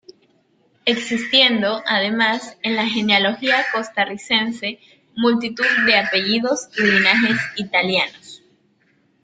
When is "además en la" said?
1.85-2.87